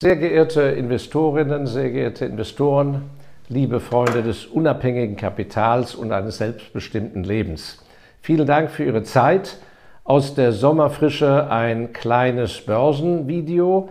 [0.00, 3.10] Sehr geehrte Investorinnen, sehr geehrte Investoren,
[3.48, 7.84] liebe Freunde des unabhängigen Kapitals und eines selbstbestimmten Lebens.
[8.20, 9.58] Vielen Dank für Ihre Zeit.
[10.04, 13.88] Aus der Sommerfrische ein kleines Börsenvideo,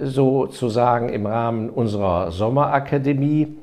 [0.00, 3.56] sozusagen im Rahmen unserer Sommerakademie.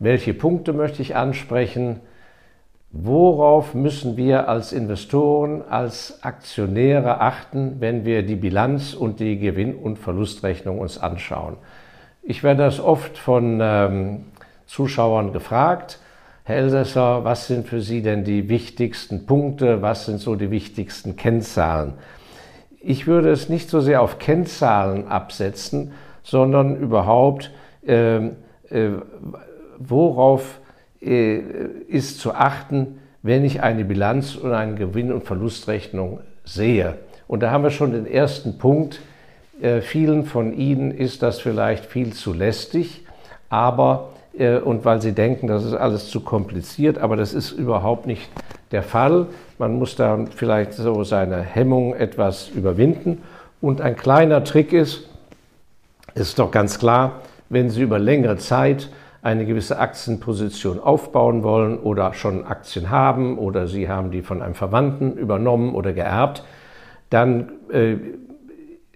[0.00, 2.00] Welche Punkte möchte ich ansprechen?
[2.92, 9.76] Worauf müssen wir als Investoren, als Aktionäre achten, wenn wir die Bilanz und die Gewinn-
[9.76, 11.56] und Verlustrechnung uns anschauen?
[12.22, 14.24] Ich werde das oft von ähm,
[14.66, 16.00] Zuschauern gefragt.
[16.44, 19.82] Herr Elsässer, was sind für Sie denn die wichtigsten Punkte?
[19.82, 21.94] Was sind so die wichtigsten Kennzahlen?
[22.80, 27.52] Ich würde es nicht so sehr auf Kennzahlen absetzen, sondern überhaupt,
[27.84, 28.32] äh, äh,
[29.78, 30.60] worauf
[31.00, 36.94] ist zu achten, wenn ich eine Bilanz und eine Gewinn- und Verlustrechnung sehe.
[37.26, 39.00] Und da haben wir schon den ersten Punkt.
[39.60, 43.04] Äh, vielen von Ihnen ist das vielleicht viel zu lästig,
[43.48, 48.06] aber äh, und weil sie denken, das ist alles zu kompliziert, aber das ist überhaupt
[48.06, 48.28] nicht
[48.70, 49.26] der Fall.
[49.58, 53.22] Man muss da vielleicht so seine Hemmung etwas überwinden.
[53.60, 55.08] Und ein kleiner Trick ist,
[56.14, 58.88] ist doch ganz klar, wenn Sie über längere Zeit
[59.26, 64.54] eine gewisse Aktienposition aufbauen wollen oder schon Aktien haben oder Sie haben die von einem
[64.54, 66.44] Verwandten übernommen oder geerbt,
[67.10, 67.96] dann äh,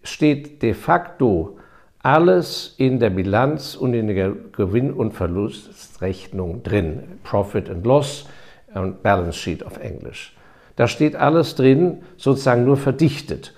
[0.04, 1.58] steht de facto
[1.98, 7.02] alles in der Bilanz und in der Gewinn- und Verlustrechnung drin.
[7.24, 8.28] Profit and Loss
[8.72, 10.36] und Balance Sheet auf Englisch.
[10.76, 13.52] Da steht alles drin, sozusagen nur verdichtet.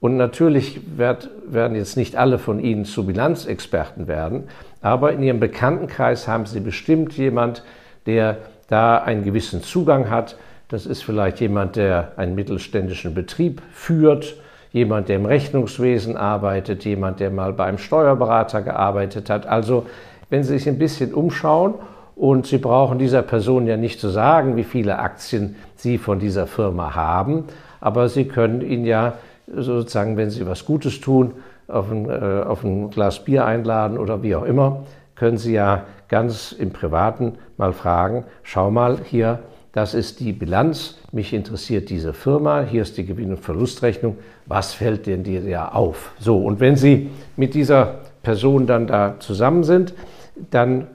[0.00, 4.44] Und natürlich wird, werden jetzt nicht alle von Ihnen zu Bilanzexperten werden,
[4.84, 7.64] aber in Ihrem Bekanntenkreis haben Sie bestimmt jemand,
[8.04, 8.36] der
[8.68, 10.36] da einen gewissen Zugang hat.
[10.68, 14.36] Das ist vielleicht jemand, der einen mittelständischen Betrieb führt,
[14.72, 19.46] jemand, der im Rechnungswesen arbeitet, jemand, der mal beim Steuerberater gearbeitet hat.
[19.46, 19.86] Also
[20.28, 21.72] wenn Sie sich ein bisschen umschauen
[22.14, 26.46] und Sie brauchen dieser Person ja nicht zu sagen, wie viele Aktien Sie von dieser
[26.46, 27.44] Firma haben,
[27.80, 29.14] aber Sie können ihn ja
[29.46, 31.32] sozusagen, wenn Sie was Gutes tun,
[31.68, 35.84] auf ein, äh, auf ein Glas Bier einladen oder wie auch immer, können Sie ja
[36.08, 39.40] ganz im Privaten mal fragen, schau mal hier,
[39.72, 44.72] das ist die Bilanz, mich interessiert diese Firma, hier ist die Gewinn- und Verlustrechnung, was
[44.72, 46.12] fällt denn dir ja auf?
[46.20, 49.94] So, und wenn Sie mit dieser Person dann da zusammen sind,
[50.50, 50.86] dann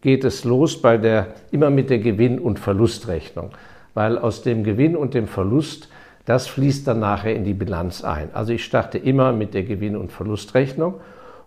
[0.00, 3.50] geht es los bei der, immer mit der Gewinn- und Verlustrechnung,
[3.94, 5.88] weil aus dem Gewinn und dem Verlust
[6.24, 8.30] das fließt dann nachher in die Bilanz ein.
[8.32, 10.94] Also ich starte immer mit der Gewinn- und Verlustrechnung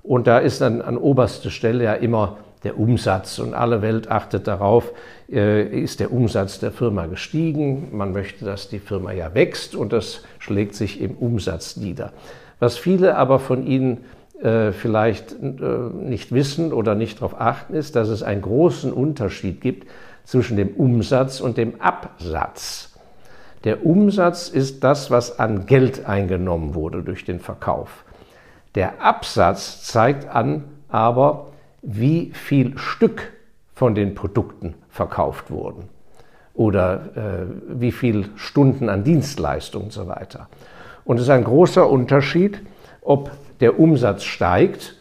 [0.03, 4.47] und da ist dann an oberster Stelle ja immer der Umsatz und alle Welt achtet
[4.47, 4.91] darauf,
[5.31, 7.89] äh, ist der Umsatz der Firma gestiegen.
[7.91, 12.11] Man möchte, dass die Firma ja wächst und das schlägt sich im Umsatz nieder.
[12.59, 14.05] Was viele aber von Ihnen
[14.41, 15.35] äh, vielleicht äh,
[15.93, 19.87] nicht wissen oder nicht darauf achten, ist, dass es einen großen Unterschied gibt
[20.23, 22.94] zwischen dem Umsatz und dem Absatz.
[23.65, 28.05] Der Umsatz ist das, was an Geld eingenommen wurde durch den Verkauf.
[28.75, 31.47] Der Absatz zeigt an aber,
[31.81, 33.33] wie viel Stück
[33.73, 35.89] von den Produkten verkauft wurden
[36.53, 40.47] oder äh, wie viel Stunden an Dienstleistung und so weiter.
[41.03, 42.61] Und es ist ein großer Unterschied,
[43.01, 43.31] ob
[43.61, 44.95] der Umsatz steigt,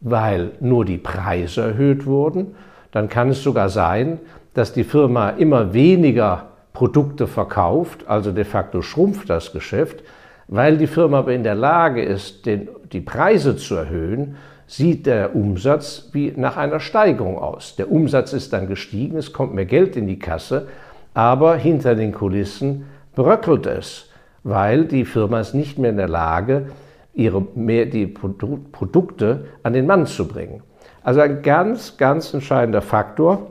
[0.00, 2.54] weil nur die Preise erhöht wurden.
[2.92, 4.20] Dann kann es sogar sein,
[4.54, 10.02] dass die Firma immer weniger Produkte verkauft, also de facto schrumpft das Geschäft.
[10.46, 15.34] Weil die Firma aber in der Lage ist, den, die Preise zu erhöhen, sieht der
[15.34, 17.76] Umsatz wie nach einer Steigerung aus.
[17.76, 20.68] Der Umsatz ist dann gestiegen, es kommt mehr Geld in die Kasse,
[21.14, 24.10] aber hinter den Kulissen bröckelt es,
[24.44, 26.66] weil die Firma ist nicht mehr in der Lage,
[27.14, 30.62] ihre, mehr die Produkte an den Mann zu bringen.
[31.02, 33.46] Also ein ganz, ganz entscheidender Faktor.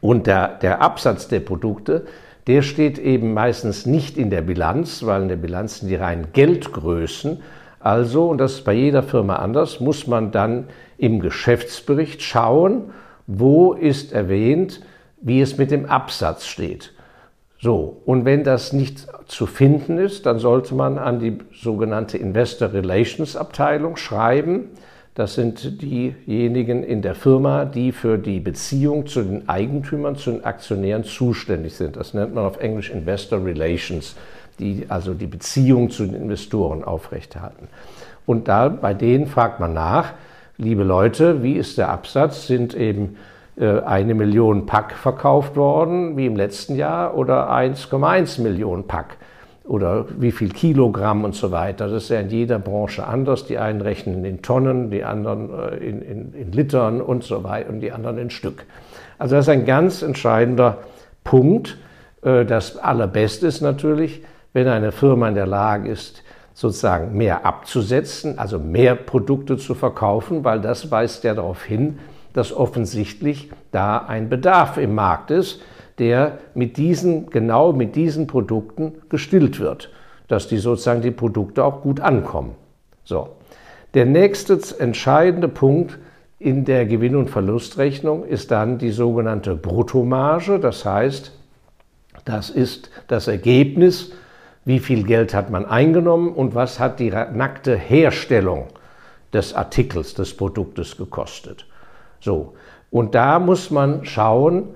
[0.00, 2.06] Und der, der Absatz der Produkte
[2.50, 6.32] der steht eben meistens nicht in der Bilanz, weil in der Bilanz sind die reinen
[6.32, 7.40] Geldgrößen.
[7.78, 10.66] Also, und das ist bei jeder Firma anders, muss man dann
[10.98, 12.90] im Geschäftsbericht schauen,
[13.28, 14.80] wo ist erwähnt,
[15.20, 16.92] wie es mit dem Absatz steht.
[17.60, 22.72] So, und wenn das nicht zu finden ist, dann sollte man an die sogenannte Investor
[22.72, 24.70] Relations Abteilung schreiben
[25.14, 30.44] das sind diejenigen in der Firma, die für die Beziehung zu den Eigentümern, zu den
[30.44, 31.96] Aktionären zuständig sind.
[31.96, 34.14] Das nennt man auf Englisch Investor Relations,
[34.60, 37.68] die also die Beziehung zu den Investoren aufrechterhalten.
[38.24, 40.12] Und da bei denen fragt man nach,
[40.58, 42.46] liebe Leute, wie ist der Absatz?
[42.46, 43.16] Sind eben
[43.56, 49.16] äh, eine Million Pack verkauft worden, wie im letzten Jahr, oder 1,1 Millionen Pack?
[49.70, 51.86] Oder wie viel Kilogramm und so weiter.
[51.86, 53.46] Das ist ja in jeder Branche anders.
[53.46, 57.70] Die einen rechnen in Tonnen, die anderen äh, in, in, in Litern und so weiter
[57.70, 58.66] und die anderen in Stück.
[59.20, 60.78] Also das ist ein ganz entscheidender
[61.22, 61.78] Punkt.
[62.22, 68.40] Äh, das Allerbeste ist natürlich, wenn eine Firma in der Lage ist, sozusagen mehr abzusetzen,
[68.40, 72.00] also mehr Produkte zu verkaufen, weil das weist ja darauf hin,
[72.32, 75.62] dass offensichtlich da ein Bedarf im Markt ist,
[76.00, 79.90] der mit diesen, genau mit diesen Produkten gestillt wird,
[80.26, 82.54] dass die sozusagen die Produkte auch gut ankommen.
[83.04, 83.28] So.
[83.94, 85.98] Der nächste entscheidende Punkt
[86.38, 90.58] in der Gewinn- und Verlustrechnung ist dann die sogenannte Bruttomarge.
[90.58, 91.32] Das heißt,
[92.24, 94.12] das ist das Ergebnis,
[94.64, 98.68] wie viel Geld hat man eingenommen und was hat die nackte Herstellung
[99.32, 101.66] des Artikels, des Produktes gekostet.
[102.20, 102.54] So.
[102.90, 104.68] Und da muss man schauen,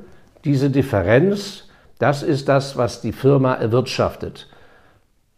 [0.44, 1.68] diese Differenz,
[1.98, 4.48] das ist das, was die Firma erwirtschaftet.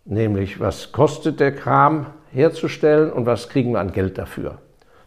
[0.05, 4.59] Nämlich, was kostet der Kram herzustellen und was kriegen wir an Geld dafür.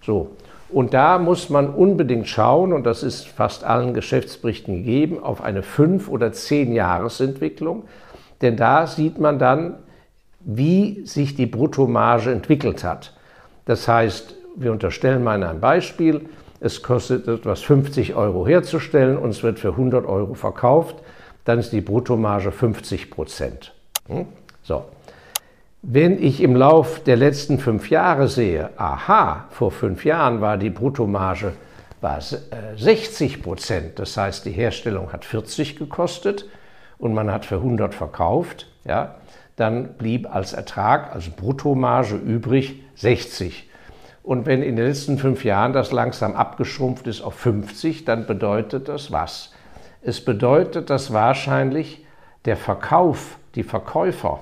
[0.02, 0.32] So.
[0.72, 5.64] Und da muss man unbedingt schauen, und das ist fast allen Geschäftsberichten gegeben, auf eine
[5.64, 7.86] fünf- oder zehn Jahresentwicklung.
[8.42, 9.76] Denn da sieht man dann,
[10.42, 13.14] wie sich die Bruttomarge entwickelt hat.
[13.66, 16.22] Das heißt, wir unterstellen mal ein Beispiel,
[16.60, 20.98] es kostet etwas 50 Euro herzustellen und es wird für 100 Euro verkauft,
[21.46, 23.74] dann ist die Bruttomarge 50 Prozent.
[24.08, 24.28] Hm?
[24.64, 24.86] So.
[25.82, 30.70] Wenn ich im Lauf der letzten fünf Jahre sehe, aha, vor fünf Jahren war die
[30.70, 31.54] Bruttomarge
[32.02, 36.46] war 60 äh, Prozent, das heißt, die Herstellung hat 40 gekostet
[36.98, 39.16] und man hat für 100 verkauft, ja,
[39.56, 43.69] dann blieb als Ertrag, als Bruttomarge übrig 60.
[44.24, 48.88] Und wenn in den letzten fünf Jahren das langsam abgeschrumpft ist auf 50, dann bedeutet
[48.88, 49.54] das was?
[50.02, 52.06] Es bedeutet, dass wahrscheinlich
[52.46, 54.40] der Verkauf, die Verkäufer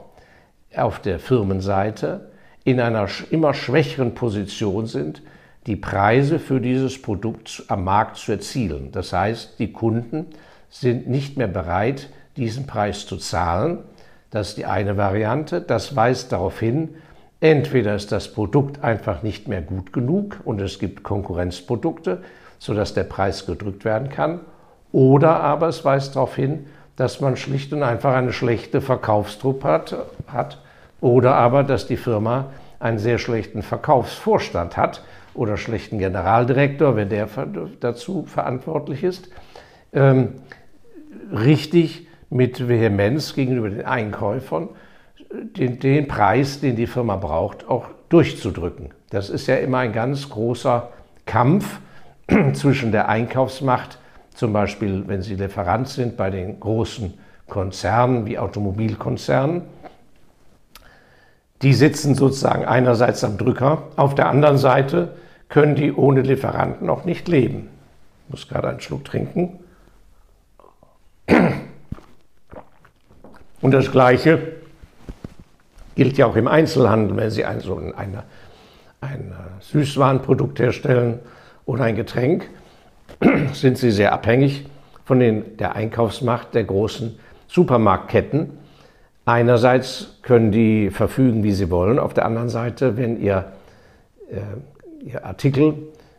[0.76, 2.32] auf der Firmenseite
[2.64, 5.22] in einer immer schwächeren Position sind,
[5.66, 8.92] die Preise für dieses Produkt am Markt zu erzielen.
[8.92, 10.28] Das heißt, die Kunden
[10.70, 13.80] sind nicht mehr bereit, diesen Preis zu zahlen.
[14.32, 15.62] Das ist die eine Variante.
[15.62, 16.96] Das weist darauf hin,
[17.40, 22.24] entweder ist das Produkt einfach nicht mehr gut genug und es gibt Konkurrenzprodukte,
[22.60, 24.40] sodass der Preis gedrückt werden kann,
[24.92, 29.96] oder aber es weist darauf hin, dass man schlicht und einfach eine schlechte Verkaufstruppe hat,
[30.28, 30.58] hat
[31.00, 32.48] oder aber, dass die Firma
[32.80, 37.28] einen sehr schlechten Verkaufsvorstand hat oder schlechten Generaldirektor, wenn der
[37.80, 39.30] dazu verantwortlich ist,
[39.94, 40.42] ähm,
[41.32, 44.70] richtig mit Vehemenz gegenüber den Einkäufern
[45.32, 48.92] den, den Preis, den die Firma braucht, auch durchzudrücken.
[49.10, 50.90] Das ist ja immer ein ganz großer
[51.26, 51.80] Kampf
[52.54, 54.00] zwischen der Einkaufsmacht,
[54.34, 57.14] zum Beispiel wenn Sie Lieferant sind bei den großen
[57.48, 59.64] Konzernen wie Automobilkonzernen.
[61.62, 65.16] Die sitzen sozusagen einerseits am Drücker, auf der anderen Seite
[65.50, 67.70] können die ohne Lieferanten auch nicht leben.
[68.26, 69.60] Ich muss gerade einen Schluck trinken.
[73.62, 74.57] Und das Gleiche
[75.98, 78.24] gilt ja auch im Einzelhandel, wenn Sie ein, so ein, eine,
[79.02, 81.18] ein Süßwarenprodukt herstellen
[81.66, 82.48] oder ein Getränk,
[83.54, 84.68] sind Sie sehr abhängig
[85.06, 87.18] von den, der Einkaufsmacht der großen
[87.48, 88.52] Supermarktketten.
[89.26, 93.46] Einerseits können die verfügen, wie sie wollen, auf der anderen Seite, wenn ihr,
[94.30, 95.74] äh, ihr Artikel,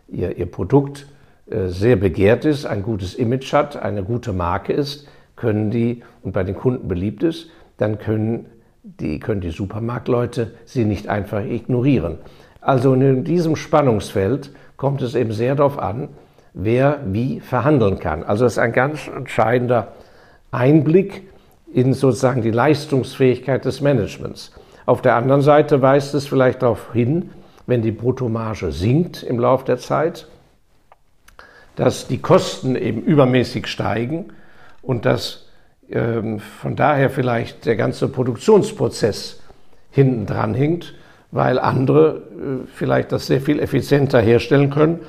[0.08, 1.06] ihr, ihr Produkt
[1.48, 5.06] äh, sehr begehrt ist, ein gutes Image hat, eine gute Marke ist,
[5.36, 8.46] können die und bei den Kunden beliebt ist, dann können
[8.82, 12.18] die, können die Supermarktleute sie nicht einfach ignorieren.
[12.60, 16.08] Also in diesem Spannungsfeld kommt es eben sehr darauf an,
[16.54, 18.24] wer wie verhandeln kann.
[18.24, 19.92] Also es ist ein ganz entscheidender
[20.50, 21.28] Einblick
[21.72, 24.52] in sozusagen die Leistungsfähigkeit des Managements.
[24.86, 27.30] Auf der anderen Seite weist es vielleicht darauf hin,
[27.66, 30.26] wenn die Bruttomarge sinkt im Laufe der Zeit,
[31.76, 34.32] dass die Kosten eben übermäßig steigen
[34.80, 35.47] und dass
[35.90, 39.40] von daher vielleicht der ganze Produktionsprozess
[39.90, 40.94] hinten dran hinkt,
[41.30, 45.00] weil andere äh, vielleicht das sehr viel effizienter herstellen können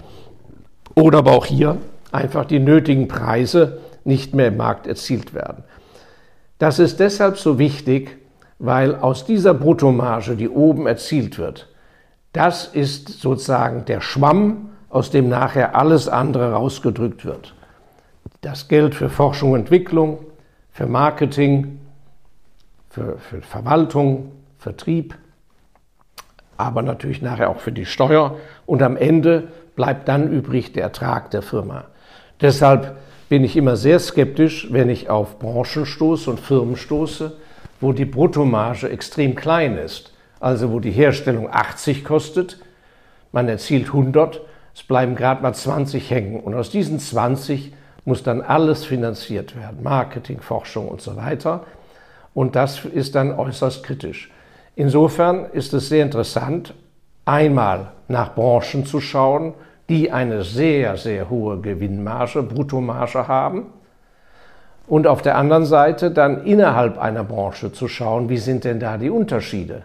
[0.95, 1.77] oder aber auch hier
[2.11, 5.63] einfach die nötigen Preise nicht mehr im Markt erzielt werden.
[6.57, 8.17] Das ist deshalb so wichtig,
[8.57, 11.69] weil aus dieser Bruttomarge, die oben erzielt wird,
[12.33, 17.53] das ist sozusagen der Schwamm, aus dem nachher alles andere rausgedrückt wird.
[18.41, 20.19] Das Geld für Forschung und Entwicklung,
[20.79, 21.77] für Marketing,
[22.89, 25.13] für, für Verwaltung, Vertrieb,
[26.55, 28.37] aber natürlich nachher auch für die Steuer.
[28.65, 31.87] Und am Ende bleibt dann übrig der Ertrag der Firma.
[32.39, 32.95] Deshalb
[33.27, 37.35] bin ich immer sehr skeptisch, wenn ich auf Branchen stoße und Firmen stoße,
[37.81, 42.57] wo die Bruttomarge extrem klein ist, also wo die Herstellung 80 kostet,
[43.33, 44.39] man erzielt 100,
[44.73, 47.73] es bleiben gerade mal 20 hängen und aus diesen 20
[48.09, 51.61] muss dann alles finanziert werden, Marketing, Forschung und so weiter.
[52.33, 54.31] Und das ist dann äußerst kritisch.
[54.75, 56.73] Insofern ist es sehr interessant,
[57.25, 59.53] einmal nach Branchen zu schauen,
[59.89, 63.67] die eine sehr, sehr hohe Gewinnmarge, Bruttomarge haben.
[64.87, 68.97] Und auf der anderen Seite dann innerhalb einer Branche zu schauen, wie sind denn da
[68.97, 69.83] die Unterschiede?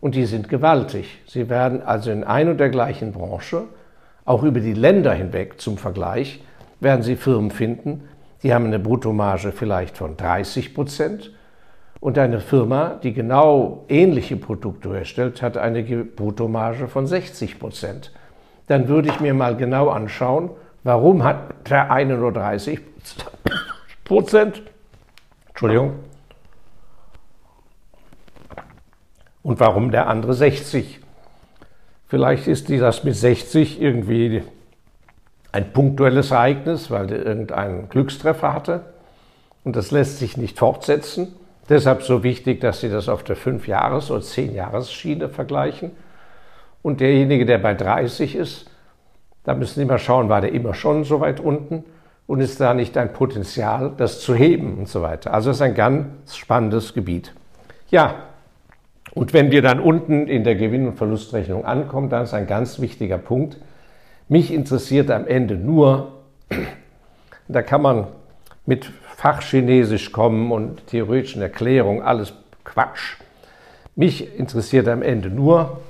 [0.00, 1.22] Und die sind gewaltig.
[1.28, 3.62] Sie werden also in ein und der gleichen Branche,
[4.24, 6.40] auch über die Länder hinweg zum Vergleich,
[6.80, 8.08] werden Sie Firmen finden,
[8.42, 11.30] die haben eine Bruttomarge vielleicht von 30 Prozent
[12.00, 18.12] und eine Firma, die genau ähnliche Produkte herstellt, hat eine Bruttomarge von 60 Prozent.
[18.66, 20.50] Dann würde ich mir mal genau anschauen,
[20.82, 22.80] warum hat der eine nur 30
[24.04, 24.62] Prozent?
[25.48, 25.94] Entschuldigung.
[29.42, 31.00] Und warum der andere 60?
[32.08, 34.42] Vielleicht ist das mit 60 irgendwie
[35.54, 38.80] ein punktuelles Ereignis, weil der irgendeinen Glückstreffer hatte.
[39.62, 41.28] Und das lässt sich nicht fortsetzen.
[41.68, 45.92] Deshalb so wichtig, dass Sie das auf der 5-Jahres- oder 10-Jahres-Schiene vergleichen.
[46.82, 48.68] Und derjenige, der bei 30 ist,
[49.44, 51.84] da müssen Sie mal schauen, war der immer schon so weit unten
[52.26, 55.32] und ist da nicht ein Potenzial, das zu heben und so weiter.
[55.32, 57.32] Also es ist ein ganz spannendes Gebiet.
[57.90, 58.16] Ja,
[59.12, 62.80] und wenn wir dann unten in der Gewinn- und Verlustrechnung ankommen, dann ist ein ganz
[62.80, 63.58] wichtiger Punkt.
[64.28, 66.12] Mich interessiert am Ende nur,
[67.46, 68.06] da kann man
[68.64, 72.32] mit Fachchinesisch kommen und theoretischen Erklärungen, alles
[72.64, 73.16] Quatsch.
[73.96, 75.80] Mich interessiert am Ende nur,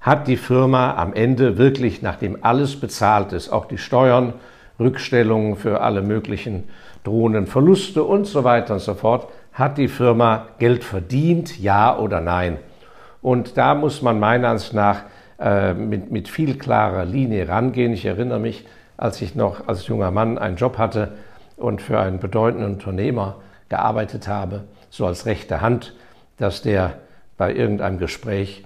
[0.00, 4.34] hat die Firma am Ende wirklich, nachdem alles bezahlt ist, auch die Steuern,
[4.80, 6.64] Rückstellungen für alle möglichen
[7.04, 12.20] drohenden Verluste und so weiter und so fort, hat die Firma Geld verdient, ja oder
[12.20, 12.58] nein?
[13.22, 15.02] Und da muss man meiner Ansicht nach
[15.38, 17.92] äh, mit, mit viel klarer Linie rangehen.
[17.92, 18.66] Ich erinnere mich,
[18.96, 21.12] als ich noch als junger Mann einen Job hatte,
[21.58, 23.36] und für einen bedeutenden Unternehmer
[23.68, 25.94] gearbeitet habe, so als rechte Hand,
[26.38, 26.94] dass der
[27.36, 28.64] bei irgendeinem Gespräch,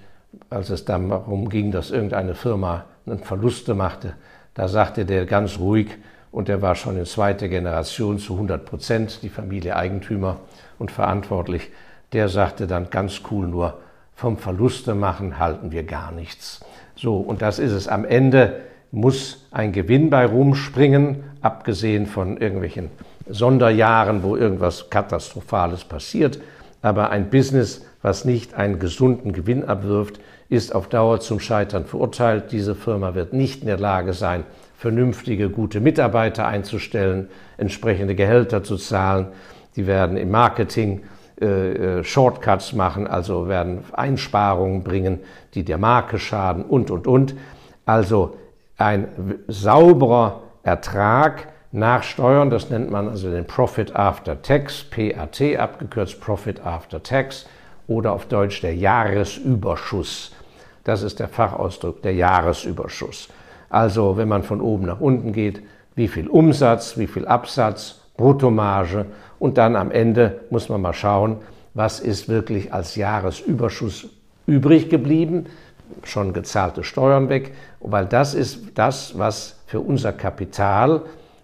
[0.49, 4.13] als es darum ging, dass irgendeine Firma einen Verluste machte,
[4.53, 5.89] da sagte der ganz ruhig,
[6.31, 10.37] und der war schon in zweiter Generation zu 100 Prozent, die Familie Eigentümer
[10.79, 11.69] und verantwortlich,
[12.11, 13.77] der sagte dann ganz cool nur,
[14.15, 16.63] vom Verluste machen halten wir gar nichts.
[16.95, 18.61] So, und das ist es am Ende
[18.93, 22.91] muss ein Gewinn bei rumspringen, abgesehen von irgendwelchen
[23.27, 26.39] Sonderjahren, wo irgendwas Katastrophales passiert.
[26.83, 32.51] Aber ein Business, was nicht einen gesunden Gewinn abwirft, ist auf Dauer zum Scheitern verurteilt.
[32.51, 34.43] Diese Firma wird nicht in der Lage sein,
[34.77, 39.27] vernünftige, gute Mitarbeiter einzustellen, entsprechende Gehälter zu zahlen.
[39.75, 41.01] Die werden im Marketing
[42.03, 45.19] Shortcuts machen, also werden Einsparungen bringen,
[45.53, 47.35] die der Marke schaden und, und, und.
[47.85, 48.37] Also
[48.77, 49.07] ein
[49.47, 56.63] sauberer Ertrag nach Steuern, das nennt man also den Profit After Tax, PAT abgekürzt, Profit
[56.65, 57.47] After Tax
[57.87, 60.33] oder auf Deutsch der Jahresüberschuss.
[60.83, 63.29] Das ist der Fachausdruck, der Jahresüberschuss.
[63.69, 65.63] Also wenn man von oben nach unten geht,
[65.95, 69.05] wie viel Umsatz, wie viel Absatz, Bruttomarge.
[69.39, 71.37] Und dann am Ende muss man mal schauen,
[71.73, 74.07] was ist wirklich als Jahresüberschuss
[74.45, 75.45] übrig geblieben,
[76.03, 81.01] schon gezahlte Steuern weg, weil das ist das, was für unser Kapital,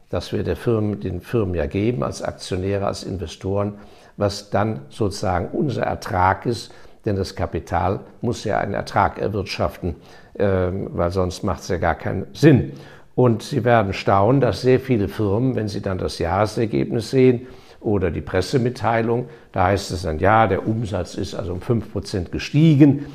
[0.09, 3.75] das wir der Firmen, den Firmen ja geben, als Aktionäre, als Investoren,
[4.17, 6.71] was dann sozusagen unser Ertrag ist,
[7.05, 9.95] denn das Kapital muss ja einen Ertrag erwirtschaften,
[10.37, 12.73] ähm, weil sonst macht es ja gar keinen Sinn.
[13.19, 17.47] Und Sie werden staunen, dass sehr viele Firmen, wenn Sie dann das Jahresergebnis sehen
[17.81, 23.07] oder die Pressemitteilung, da heißt es dann, ja, der Umsatz ist also um 5% gestiegen,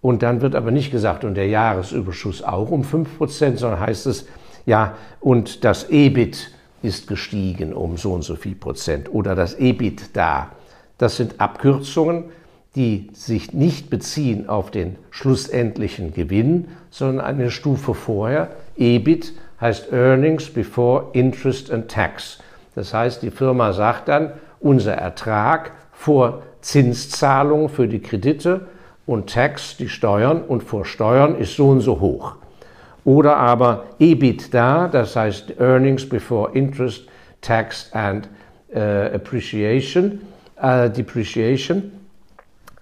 [0.00, 4.26] und dann wird aber nicht gesagt, und der Jahresüberschuss auch um 5%, sondern heißt es,
[4.64, 10.10] ja, und das EBIT ist gestiegen um so und so viel Prozent oder das EBIT
[10.16, 10.50] da.
[10.98, 12.26] Das sind Abkürzungen,
[12.76, 18.50] die sich nicht beziehen auf den schlussendlichen Gewinn, sondern eine Stufe vorher.
[18.76, 22.38] EBIT heißt Earnings Before Interest and Tax.
[22.74, 28.66] Das heißt, die Firma sagt dann, unser Ertrag vor Zinszahlungen für die Kredite
[29.06, 32.34] und Tax, die Steuern, und vor Steuern ist so und so hoch.
[33.04, 37.08] Oder aber EBITDA, das heißt Earnings Before Interest,
[37.40, 38.28] Tax and
[38.74, 40.20] uh, Appreciation,
[40.62, 41.92] uh, Depreciation.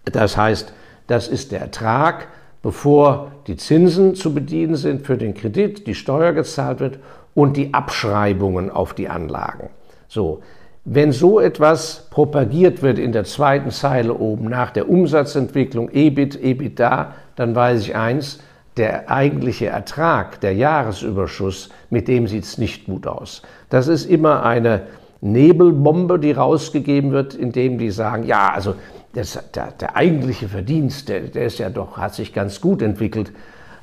[0.05, 0.73] Das heißt,
[1.07, 2.29] das ist der Ertrag,
[2.67, 6.99] bevor die Zinsen zu bedienen sind für den Kredit, die Steuer gezahlt wird
[7.33, 9.71] und die Abschreibungen auf die Anlagen.
[10.09, 10.43] So,
[10.85, 17.13] Wenn so etwas propagiert wird in der zweiten Zeile oben nach der Umsatzentwicklung EBIT, EBITDA,
[17.37, 18.41] dann weiß ich eins,
[18.77, 23.43] der eigentliche Ertrag, der Jahresüberschuss, mit dem sieht es nicht gut aus.
[23.71, 24.89] Das ist immer eine
[25.21, 28.75] Nebelbombe, die rausgegeben wird, indem die sagen, ja, also
[29.17, 33.33] das, der, der, eigentliche Verdienst, der, der, ist ja doch, hat sich ganz gut entwickelt.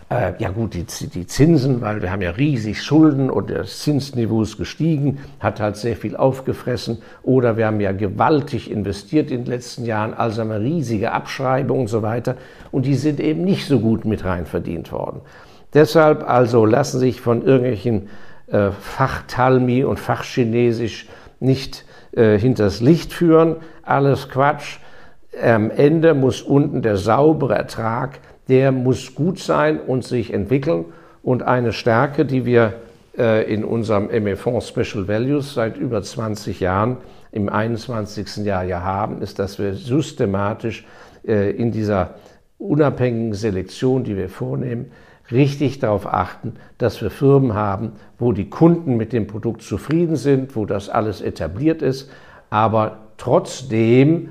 [0.10, 4.44] Äh, ja gut, die, die, Zinsen, weil wir haben ja riesig Schulden und das Zinsniveau
[4.44, 7.02] ist gestiegen, hat halt sehr viel aufgefressen.
[7.24, 11.84] Oder wir haben ja gewaltig investiert in den letzten Jahren, also haben wir riesige Abschreibungen
[11.84, 12.36] und so weiter.
[12.72, 15.22] Und die sind eben nicht so gut mit rein verdient worden.
[15.74, 18.10] Deshalb also lassen sich von irgendwelchen
[18.48, 21.08] äh, Fachtalmi und Fachchinesisch
[21.40, 23.56] nicht äh, hinters Licht führen.
[23.82, 24.78] Alles Quatsch.
[25.42, 30.86] Am Ende muss unten der saubere Ertrag, der muss gut sein und sich entwickeln.
[31.24, 32.74] Und eine Stärke, die wir
[33.18, 36.98] äh, in unserem ME-Fonds Special Values seit über 20 Jahren
[37.32, 38.46] im 21.
[38.46, 40.86] Jahr ja haben, ist, dass wir systematisch
[41.26, 42.16] äh, in dieser
[42.58, 44.92] unabhängigen Selektion, die wir vornehmen,
[45.32, 50.56] richtig darauf achten, dass wir Firmen haben, wo die Kunden mit dem Produkt zufrieden sind,
[50.56, 52.10] wo das alles etabliert ist,
[52.50, 54.30] aber trotzdem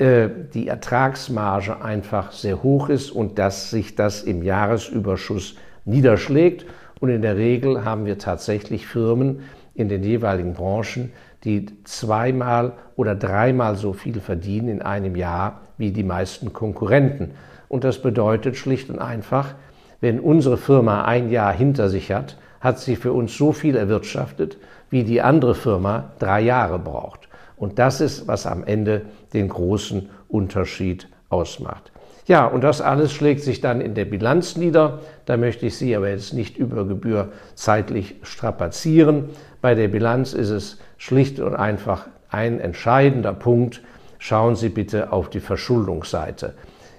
[0.00, 6.64] die Ertragsmarge einfach sehr hoch ist und dass sich das im Jahresüberschuss niederschlägt.
[7.00, 9.40] Und in der Regel haben wir tatsächlich Firmen
[9.74, 11.12] in den jeweiligen Branchen,
[11.44, 17.32] die zweimal oder dreimal so viel verdienen in einem Jahr wie die meisten Konkurrenten.
[17.68, 19.54] Und das bedeutet schlicht und einfach,
[20.00, 24.58] wenn unsere Firma ein Jahr hinter sich hat, hat sie für uns so viel erwirtschaftet,
[24.90, 27.29] wie die andere Firma drei Jahre braucht.
[27.60, 29.02] Und das ist, was am Ende
[29.34, 31.92] den großen Unterschied ausmacht.
[32.26, 35.00] Ja, und das alles schlägt sich dann in der Bilanz nieder.
[35.26, 39.26] Da möchte ich Sie aber jetzt nicht über Gebühr zeitlich strapazieren.
[39.60, 43.82] Bei der Bilanz ist es schlicht und einfach ein entscheidender Punkt.
[44.18, 46.54] Schauen Sie bitte auf die Verschuldungsseite.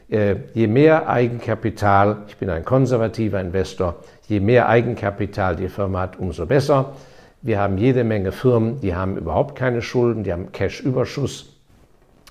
[0.09, 3.95] Äh, je mehr Eigenkapital, ich bin ein konservativer Investor,
[4.27, 6.93] je mehr Eigenkapital die Firma hat, umso besser.
[7.43, 11.57] Wir haben jede Menge Firmen, die haben überhaupt keine Schulden, die haben Cash-Überschuss.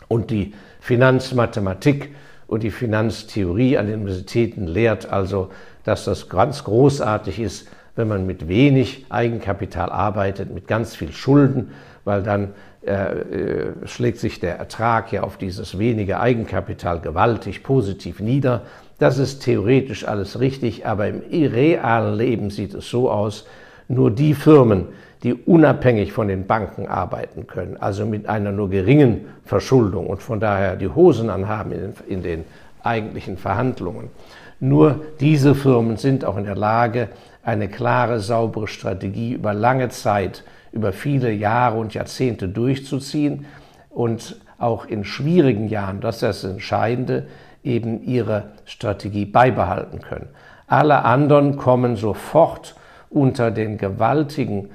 [0.07, 2.15] Und die Finanzmathematik
[2.47, 5.51] und die Finanztheorie an den Universitäten lehrt also,
[5.85, 11.73] dass das ganz großartig ist, wenn man mit wenig Eigenkapital arbeitet, mit ganz viel Schulden,
[12.05, 12.55] weil dann
[12.87, 18.63] äh, äh, schlägt sich der Ertrag ja auf dieses wenige Eigenkapital gewaltig positiv nieder.
[18.99, 23.47] Das ist theoretisch alles richtig, aber im realen Leben sieht es so aus,
[23.89, 24.87] nur die Firmen,
[25.23, 30.41] die unabhängig von den Banken arbeiten können, also mit einer nur geringen Verschuldung und von
[30.41, 32.45] daher die Hosen anhaben in den, in den
[32.83, 34.09] eigentlichen Verhandlungen,
[34.61, 37.09] nur diese Firmen sind auch in der Lage,
[37.43, 43.47] eine klare, saubere Strategie über lange Zeit über viele Jahre und Jahrzehnte durchzuziehen
[43.89, 47.27] und auch in schwierigen Jahren, das ist das Entscheidende,
[47.65, 50.29] eben ihre Strategie beibehalten können.
[50.67, 52.77] Alle anderen kommen sofort
[53.09, 54.71] unter den gewaltigen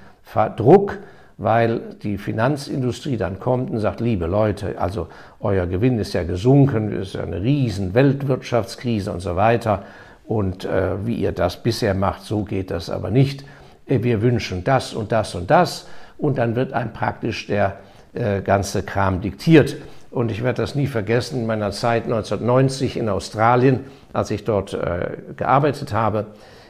[0.56, 0.98] Druck,
[1.38, 5.08] weil die Finanzindustrie dann kommt und sagt, liebe Leute, also
[5.40, 9.84] euer Gewinn ist ja gesunken, es ist ja eine riesen Weltwirtschaftskrise und so weiter.
[10.26, 13.46] Und äh, wie ihr das bisher macht, so geht das aber nicht.
[13.86, 17.78] Äh, wir wünschen das und das und das und dann wird einem praktisch der
[18.14, 19.76] äh, ganze Kram diktiert.
[20.12, 23.82] Und ich werde das nie vergessen, in meiner Zeit 1990 in Australien,
[24.14, 26.28] als ich dort äh, gearbeitet habe,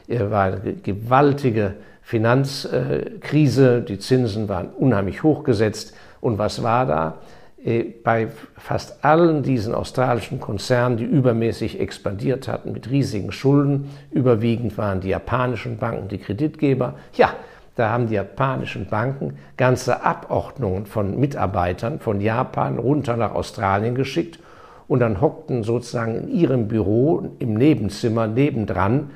[0.08, 5.96] war eine gewaltige Finanzkrise, die Zinsen waren unheimlich hochgesetzt.
[6.22, 7.18] Und was war da?
[7.66, 14.78] Äh, bei fast allen diesen australischen Konzernen, die übermäßig expandiert hatten mit riesigen Schulden, überwiegend
[14.78, 16.94] waren die japanischen Banken die Kreditgeber.
[17.14, 17.34] Ja,
[17.76, 24.40] da haben die japanischen Banken ganze Abordnungen von Mitarbeitern von Japan runter nach Australien geschickt
[24.88, 29.10] und dann hockten sozusagen in ihrem Büro im Nebenzimmer nebendran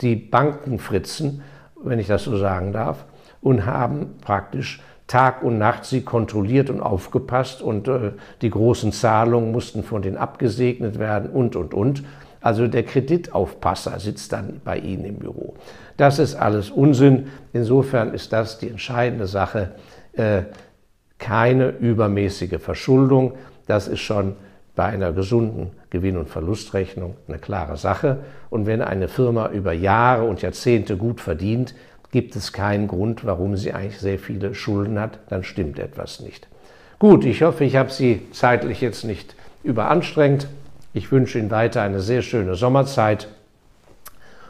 [0.00, 1.42] die Bankenfritzen,
[1.82, 3.04] wenn ich das so sagen darf,
[3.40, 9.52] und haben praktisch Tag und Nacht sie kontrolliert und aufgepasst und äh, die großen Zahlungen
[9.52, 12.02] mussten von denen abgesegnet werden und, und, und.
[12.40, 15.54] Also der Kreditaufpasser sitzt dann bei Ihnen im Büro.
[15.96, 17.28] Das ist alles Unsinn.
[17.52, 19.72] Insofern ist das die entscheidende Sache.
[20.12, 20.42] Äh,
[21.18, 23.34] keine übermäßige Verschuldung.
[23.66, 24.36] Das ist schon
[24.76, 28.18] bei einer gesunden Gewinn- und Verlustrechnung eine klare Sache.
[28.50, 31.74] Und wenn eine Firma über Jahre und Jahrzehnte gut verdient,
[32.12, 36.46] gibt es keinen Grund, warum sie eigentlich sehr viele Schulden hat, dann stimmt etwas nicht.
[36.98, 39.34] Gut, ich hoffe, ich habe Sie zeitlich jetzt nicht
[39.64, 40.46] überanstrengt.
[40.94, 43.28] Ich wünsche Ihnen weiter eine sehr schöne Sommerzeit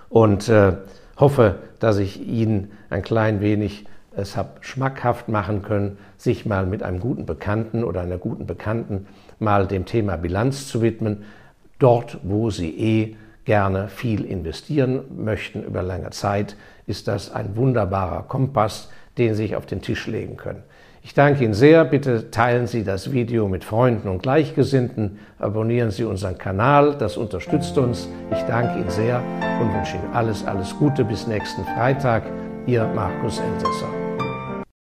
[0.09, 0.75] und äh,
[1.17, 6.83] hoffe, dass ich Ihnen ein klein wenig es habe schmackhaft machen können, sich mal mit
[6.83, 9.07] einem guten Bekannten oder einer guten Bekannten
[9.39, 11.25] mal dem Thema Bilanz zu widmen,
[11.79, 18.25] dort wo Sie eh gerne viel investieren möchten über lange Zeit, ist das ein wunderbarer
[18.25, 20.63] Kompass, den Sie sich auf den Tisch legen können.
[21.03, 21.85] Ich danke Ihnen sehr.
[21.85, 25.21] Bitte teilen Sie das Video mit Freunden und Gleichgesinnten.
[25.39, 26.97] Abonnieren Sie unseren Kanal.
[26.99, 28.09] Das unterstützt uns.
[28.33, 29.23] Ich danke Ihnen sehr
[29.61, 32.25] und wünsche Ihnen alles, alles Gute bis nächsten Freitag.
[32.67, 34.06] Ihr Markus Elsässer.